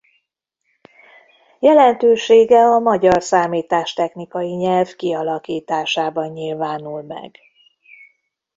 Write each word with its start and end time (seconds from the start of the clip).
Jelentősége 1.59 2.59
a 2.59 2.79
magyar 2.79 3.23
számítástechnikai 3.23 4.55
nyelv 4.55 4.95
kialakításában 4.95 6.31
nyilvánul 6.31 7.01
meg. 7.01 7.37